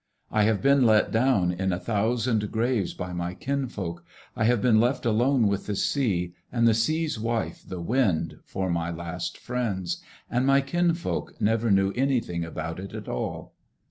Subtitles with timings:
[0.31, 3.99] I have been let down in a thousand g^ves by my kinf oik.
[4.35, 8.71] I have been left alone with the sea and the sea's wife, the wind, for
[8.71, 13.53] my last friends And my kinfolk never knew anything about it at all.